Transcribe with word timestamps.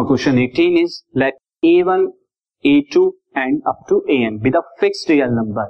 Now 0.00 0.06
question 0.06 0.38
18 0.38 0.78
is 0.78 1.04
let 1.14 1.34
a1, 1.62 2.06
a2 2.64 3.10
and 3.34 3.60
up 3.66 3.80
to 3.90 4.02
an 4.08 4.38
be 4.38 4.48
the 4.48 4.62
fixed 4.78 5.10
real 5.10 5.30
number. 5.30 5.66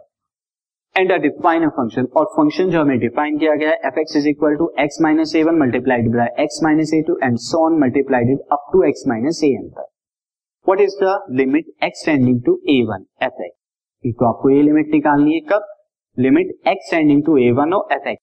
And 0.96 1.10
a 1.10 1.18
define 1.18 1.64
a 1.64 1.70
function 1.70 2.06
और 2.16 2.26
function 2.36 2.70
जो 2.70 2.80
हमें 2.80 2.98
define 2.98 3.38
किया 3.38 3.54
गया 3.54 3.70
है 3.70 3.80
F 3.86 3.98
X 4.00 4.16
is 4.16 4.28
equal 4.28 4.54
to 4.56 4.70
X 4.80 5.00
minus 5.02 5.34
A 5.36 5.42
one 5.42 5.58
multiplied 5.62 6.10
by 6.12 6.28
X 6.42 6.60
minus 6.64 6.92
A 6.94 7.02
two 7.08 7.18
and 7.24 7.38
so 7.46 7.64
on 7.64 7.80
multiplied 7.80 8.30
up 8.52 8.70
to 8.72 8.82
X 8.88 9.04
minus 9.08 9.40
A 9.44 9.48
N 9.54 9.68
तक 9.78 9.88
what 10.66 10.80
is 10.80 10.96
the 11.02 11.18
limit 11.40 11.74
X 11.84 12.06
tending 12.06 12.40
to 12.46 12.58
A 12.68 12.80
one 12.90 13.06
F 13.22 13.42
X 13.44 14.14
तो 14.18 14.28
आपको 14.28 14.50
ये 14.50 14.62
limit 14.62 14.94
निकालनी 14.94 15.34
है 15.34 15.40
कब? 15.52 15.66
Limit 16.16 16.56
X 16.68 16.90
tending 16.90 17.24
to 17.26 17.36
A 17.38 17.50
one 17.58 17.72
और 17.74 17.94
F 17.94 18.08
X 18.08 18.22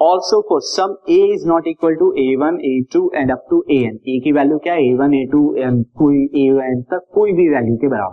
also 0.00 0.40
for 0.48 0.60
some 0.62 0.94
A 1.10 1.16
is 1.34 1.46
not 1.48 1.66
equal 1.66 1.94
to 1.96 2.12
A 2.18 2.34
one 2.40 2.58
A 2.64 2.80
two 2.92 3.10
and 3.14 3.30
up 3.32 3.46
to 3.50 3.62
A 3.70 3.78
N 3.84 3.98
A 4.08 4.18
की 4.24 4.32
value 4.32 4.58
क्या 4.58 4.74
है? 4.74 4.82
A 4.82 4.94
one 4.94 5.14
A 5.14 5.24
two 5.32 5.40
N 5.58 5.82
कोई 5.98 6.24
A 6.36 6.46
N 6.66 6.82
तक 6.90 7.06
कोई 7.14 7.32
भी 7.32 7.48
value 7.48 7.76
के 7.76 7.88
बराबर। 7.88 8.12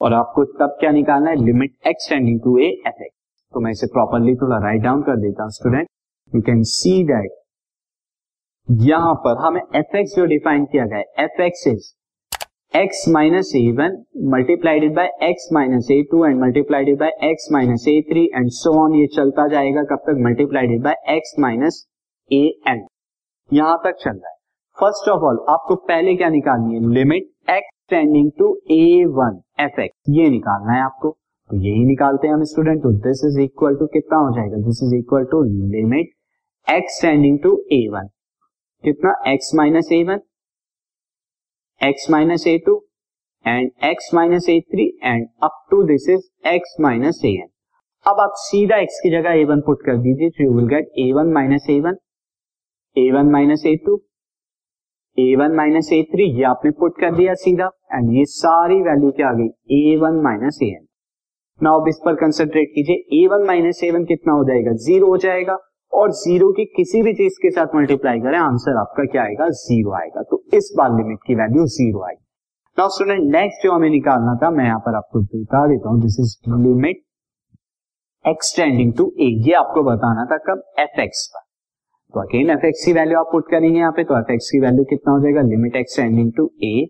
और 0.00 0.14
आपको 0.14 0.44
तब 0.54 0.76
क्या 0.80 0.90
निकालना 0.92 1.30
है? 1.30 1.36
Limit 1.44 1.74
X 1.86 2.08
tending 2.10 2.40
to 2.40 2.56
A 2.58 2.66
F 2.86 3.02
X 3.02 3.16
तो 3.54 3.60
मैं 3.60 3.70
इसे 3.70 3.86
प्रॉपरली 3.92 4.34
थोड़ा 4.36 4.58
राइट 4.64 4.82
डाउन 4.82 5.02
कर 5.02 5.16
देता 5.20 5.42
हूँ 5.42 5.50
student 5.52 5.86
you 6.32 6.40
can 6.46 6.62
see 6.72 7.02
that 7.04 7.36
यहाँ 8.68 9.14
पर 9.24 9.38
हमें 9.44 9.60
एफ़ 9.76 9.96
एक्स 9.96 10.16
जो 10.16 10.24
डिफाइन 10.34 10.64
किया 10.72 10.84
गया 10.86 10.98
है 10.98 11.24
F 11.24 11.42
X 11.42 11.66
is 11.66 11.92
X 12.74 13.04
minus 13.08 13.50
A 13.56 13.60
one 13.72 13.96
multiplied 14.32 14.94
by 14.94 15.06
X 15.22 15.48
minus 15.52 15.86
A 15.90 16.02
two 16.10 16.24
and 16.24 16.40
multiplied 16.40 16.98
by 16.98 17.10
X 17.24 17.48
minus 17.52 17.84
A 17.88 17.94
three 18.10 18.24
and 18.26 18.48
so 18.52 18.72
on 18.80 18.94
ये 18.94 19.06
चलता 19.14 19.46
जाएगा। 19.48 19.82
कब 19.84 20.02
तक? 20.06 20.20
Multiplied 20.26 20.82
by 20.82 20.94
X 21.16 21.34
minus 21.40 21.82
A 22.30 22.40
N 22.68 22.86
यहाँ 23.50 23.78
तक 23.84 23.96
चल 24.00 24.10
रहा 24.10 24.30
है। 24.30 24.36
फ़र्स्ट 24.78 25.08
ऑफ़ 25.08 25.24
ऑल 25.24 25.44
आपको 25.50 25.74
पहले 25.88 26.14
क्या 26.16 26.28
निकालनी 26.28 26.74
है? 26.74 26.80
Limit 26.94 27.50
X 27.50 27.70
tending 27.90 28.30
to 28.38 28.54
A 28.70 29.04
one 29.16 29.40
F 29.60 29.80
X 29.80 30.14
ये 30.18 30.28
निकालना 30.30 30.72
है 30.72 30.82
आपको। 30.82 31.10
तो 31.50 31.56
यही 31.58 31.84
निकालते 31.86 32.28
हैं 32.28 32.34
हम 32.34 32.44
स्टूडेंट 32.44 32.82
तो 32.82 32.92
दिस 33.08 33.24
इज़ 33.26 33.40
इक्वल 33.40 33.76
टू 33.76 33.86
कितना 33.92 34.18
हो 34.18 34.30
जाएगा? 34.36 34.64
This 34.66 34.82
is 34.84 34.94
equal 34.94 35.24
to 35.32 35.42
limit 35.74 36.14
X 36.68 37.02
tending 37.02 37.38
to 37.42 37.58
A 37.72 37.86
one 37.92 38.08
कितना? 38.84 39.14
X 39.32 39.54
minus 39.56 39.92
A 39.92 40.02
one 40.04 40.20
X 41.80 42.06
minus 42.10 42.46
A 42.46 42.56
two 42.66 42.72
and 43.44 43.70
X 43.84 44.10
minus 44.14 44.48
A 44.50 44.58
three 44.72 44.86
and 45.04 45.26
up 45.42 45.60
to 45.70 45.82
this 45.82 46.08
is 46.10 46.48
X 46.48 46.74
minus 46.80 47.20
A 47.24 47.30
N 47.30 47.48
अब 48.06 48.20
आप 48.20 48.32
सीधा 48.36 48.76
x 48.76 48.98
की 49.02 49.10
जगह 49.10 49.38
ए 49.40 49.44
one 49.44 49.60
put 49.66 49.84
कर 49.86 49.96
दीजिए 49.98 50.30
तो 50.30 50.44
you 50.44 50.54
will 50.54 50.66
get 50.68 50.88
A 50.98 51.12
one 51.12 51.32
minus 51.32 51.66
A 51.70 51.78
one 51.80 51.96
A 52.96 53.10
one 53.12 53.30
minus 53.32 53.62
A 53.66 53.74
two 53.86 53.94
A 55.18 55.34
one 55.36 55.54
minus 55.56 55.92
A 55.92 56.02
three 56.12 56.24
ये 56.38 56.44
आपने 56.44 56.70
पुट 56.80 57.00
कर 57.00 57.14
दिया 57.16 57.34
सीधा 57.44 57.70
एंड 57.94 58.12
ये 58.16 58.24
सारी 58.24 58.80
वैल्यू 58.82 59.10
क्या 59.10 59.28
आ 59.28 59.32
गई? 59.32 59.48
A 59.76 59.96
one 60.02 60.20
minus 60.24 60.58
A 60.62 60.66
N 60.66 60.86
now 61.60 61.80
अब 61.80 61.88
इस 61.88 62.00
पर 62.04 62.14
कंसेंट्रेट 62.14 62.68
कीजिए 62.74 63.22
A 63.22 63.26
one 63.26 63.46
minus 63.46 63.80
A 63.84 63.90
one 63.90 64.04
कितना 64.04 64.32
हो 64.32 64.44
जाएगा? 64.44 64.72
ज़ीरो 64.72 65.06
हो 65.06 65.16
जाएगा, 65.16 65.56
और 65.92 66.10
ज़ीरो 66.12 66.52
की 66.52 66.64
किसी 66.76 67.02
भी 67.02 67.14
चीज़ 67.14 67.38
के 67.42 67.50
साथ 67.50 67.74
मल्टीप्लाई 67.74 68.20
करें 68.20 68.38
आंसर 68.38 68.76
आपका 68.80 69.04
क्या 69.04 69.22
आएगा? 69.22 69.48
ज़ीरो 69.62 69.92
आएगा। 70.00 70.22
तो 70.22 70.37
इस 70.52 70.72
बार 70.78 70.96
लिमिट 70.96 71.18
की 71.26 71.34
वैल्यू 71.34 71.66
ज़ीरो 71.74 72.04
आएगी 72.04 72.24
नाउ 72.78 72.88
स्टूडेंट 72.88 73.30
नेक्स्ट 73.32 73.62
जो 73.64 73.72
हमें 73.72 73.88
निकालना 73.90 74.34
था, 74.42 74.50
मैं 74.50 74.64
यहाँ 74.64 74.78
पर 74.80 74.94
आपको 74.96 75.20
बता 75.22 75.66
देता 75.68 75.88
हूँ 75.88 76.00
this 76.02 76.16
is 76.20 76.36
limit 76.62 77.02
X tending 78.24 78.92
to 78.96 79.12
A 79.20 79.26
ये 79.46 79.52
आपको 79.54 79.82
बताना 79.84 80.24
था 80.30 80.36
कब? 80.46 80.62
एफ़ 80.80 81.00
एक्स 81.00 81.26
पर। 81.34 81.40
तो 82.14 82.20
अगेन 82.20 82.50
एफ़ 82.50 82.64
एक्स 82.66 82.84
की 82.84 82.92
वैल्यू 82.92 83.18
आप 83.18 83.28
पुट 83.32 83.50
करेंगे 83.50 83.78
यहाँ 83.78 83.92
पे 83.92 84.04
तो 84.04 84.18
एफ़ 84.18 84.32
एक्स 84.32 84.50
की 84.52 84.60
वैल्यू 84.60 84.84
कितना 84.90 85.12
हो 85.12 85.20
जाएगा? 85.20 85.42
लिमिट 85.48 85.76
एक्सटेंडिंग 85.76 86.32
टू 86.36 86.50
ए 86.64 86.86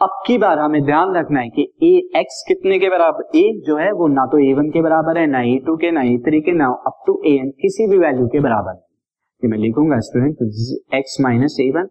अब 0.00 0.22
की 0.26 0.36
बार 0.38 0.58
हमें 0.58 0.82
ध्यान 0.84 1.14
रखना 1.16 1.40
है 1.40 1.48
कि 1.48 1.62
ए 1.82 2.20
एक्स 2.20 2.42
कितने 2.48 2.78
के 2.78 2.88
बराबर 2.88 3.38
ए 3.38 3.42
जो 3.66 3.76
है, 3.76 3.90
वो 3.92 4.06
ना 4.08 4.26
तो 4.26 4.38
ए 4.40 4.52
वन 4.54 4.70
के 4.70 4.82
बराबर 4.82 5.18
है, 5.18 5.26
ना 5.26 5.40
ए 5.42 5.58
टू 5.66 5.76
के, 5.76 5.90
ना 5.90 6.02
ए 6.02 6.16
थ्री 6.26 6.40
के, 6.40 6.52
ना 6.52 6.66
अप 6.86 7.02
टू 7.06 7.20
ए 7.26 7.34
एन 7.38 7.50
किसी 7.60 7.86
भी 7.86 7.98
वैल्यू 7.98 8.26
के 8.28 8.40
बराबर 8.40 8.72
नहीं 8.72 9.50
मैं 9.50 9.58
लिखूँगा 9.58 9.98
student 10.00 10.94
X 10.94 11.16
minus 11.20 11.56
A 11.60 11.70
one 11.70 11.88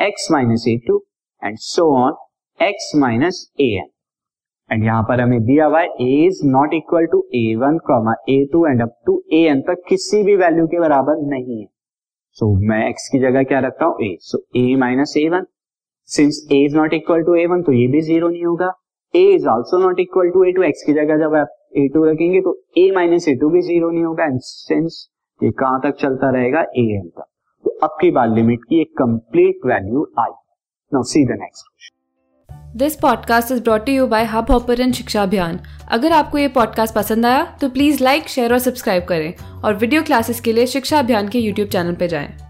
X 0.00 0.26
minus 0.32 0.64
A 0.68 0.76
two 0.86 0.96
and 1.42 1.56
so 1.58 1.84
on 1.96 2.12
X 2.60 2.90
minus 2.96 3.40
A 3.60 3.64
N 3.78 3.88
and 4.70 4.84
यहाँ 4.84 5.02
पर 5.02 5.20
हमें 5.20 5.40
दिया 5.44 5.66
हुआ 5.66 5.80
है 5.80 5.86
A 6.02 6.26
is 6.26 6.40
not 6.46 6.74
equal 6.74 7.06
to 7.12 7.18
A 7.34 7.54
one 7.60 7.78
comma 7.86 8.14
A 8.30 8.36
two 8.52 8.64
and 8.66 8.82
up 8.82 8.94
to 9.06 9.22
A 9.32 9.40
N 9.50 9.60
तक 9.68 9.82
किसी 9.88 10.22
भी 10.24 10.36
value 10.36 10.66
के 10.66 10.80
बराबर 10.80 11.22
नहीं 11.30 11.60
है। 11.60 11.66
सो 12.36 12.46
so, 12.46 12.68
मैं 12.68 12.88
एक्स 12.88 13.08
की 13.12 13.18
जगह 13.18 13.42
क्या 13.42 13.58
रखता 13.60 13.84
हूँ? 13.84 13.96
A 14.02 14.16
so 14.20 14.38
A 14.56 14.74
minus 14.80 15.14
A 15.16 15.28
one 15.28 15.46
since 16.08 16.46
A 16.52 16.64
is 16.64 16.76
not 16.76 16.94
equal 16.94 17.22
to 17.22 17.34
A 17.34 17.46
one 17.46 17.62
तो 17.62 17.72
ये 17.72 17.86
भी 17.92 18.00
ज़ीरो 18.00 18.28
नहीं 18.28 18.44
होगा। 18.44 18.70
A 19.14 19.22
is 19.34 19.46
also 19.48 19.78
not 19.78 20.00
equal 20.00 20.30
to 20.30 20.44
A 20.44 20.52
two 20.52 20.62
X 20.62 20.82
की 20.86 20.92
जगह 20.92 21.18
जब 21.18 21.34
आप 21.34 21.56
ए 21.76 21.88
टू 21.94 22.04
रखेंगे 22.04 22.40
तो 22.40 22.58
ए 22.78 22.90
माइनस 22.94 23.28
ए 23.28 23.34
टू 23.40 23.50
भी 23.50 23.62
ज़ीरो 23.62 23.90
नहीं 23.90 24.04
होगा। 24.04 24.24
एंड 24.24 24.38
सिंस 24.42 25.08
ये 25.40 25.50
कहाँ 25.58 25.80
तक 25.80 25.98
चलता 26.00 26.30
रहेगा? 26.30 26.60
ए 26.60 26.86
एन 26.98 27.08
तक। 27.08 27.26
तो 27.64 27.78
अब 27.82 27.90
की 28.00 28.10
बार 28.10 28.28
लिमिट 28.28 28.64
की 28.64 28.80
एक 28.80 28.90
complete 28.90 29.60
value 29.66 30.12
I. 30.18 30.30
Now 30.94 31.02
see 31.02 31.24
the 31.24 31.30
next 31.30 31.92
this 32.76 32.96
podcast 32.96 33.52
is 33.52 33.62
brought 33.62 33.88
you 33.88 34.06
by 34.06 34.24
Hubhopper 34.50 34.92
Shiksha 34.92 35.22
Abhiyan 35.22 35.60
अगर 35.88 36.12
आपको 36.12 36.38
ये 36.38 36.48
पॉडकास्ट 36.48 36.94
पसंद 36.94 37.26
आया 37.26 37.44
तो 37.60 37.68
प्लीज़ 37.68 38.04
लाइक 38.04 38.28
शेयर 38.28 38.52
और 38.52 38.58
सब्सक्राइब 38.58 39.04
करें। 39.04 39.34
और 39.64 39.74
वीडियो 39.74 40.02
क्लासेस 40.02 40.40
के 40.40 40.52
लिए 40.52 40.66
शिक्षा 40.66 40.98
अभियान 40.98 41.28
के 41.28 41.38
यूट्यूब 41.38 41.68
चैनल 41.68 41.94
पर 41.94 42.06
जाएँ। 42.06 42.47